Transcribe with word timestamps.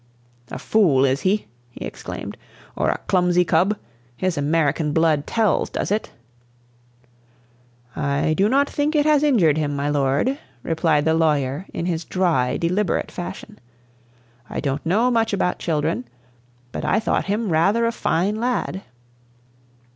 "A 0.49 0.57
fool, 0.57 1.05
is 1.05 1.21
he?" 1.21 1.45
he 1.69 1.85
exclaimed. 1.85 2.35
"Or 2.75 2.89
a 2.89 2.97
clumsy 3.05 3.45
cub? 3.45 3.77
His 4.17 4.35
American 4.35 4.93
blood 4.93 5.27
tells, 5.27 5.69
does 5.69 5.91
it?" 5.91 6.09
"I 7.95 8.33
do 8.33 8.49
not 8.49 8.67
think 8.67 8.95
it 8.95 9.05
has 9.05 9.21
injured 9.21 9.59
him, 9.59 9.75
my 9.75 9.89
lord," 9.89 10.39
replied 10.63 11.05
the 11.05 11.13
lawyer 11.13 11.67
in 11.71 11.85
his 11.85 12.03
dry, 12.03 12.57
deliberate 12.57 13.11
fashion. 13.11 13.59
"I 14.49 14.59
don't 14.59 14.83
know 14.83 15.11
much 15.11 15.33
about 15.33 15.59
children, 15.59 16.05
but 16.71 16.83
I 16.83 16.99
thought 16.99 17.25
him 17.25 17.51
rather 17.51 17.85
a 17.85 17.91
fine 17.91 18.37
lad." 18.37 18.81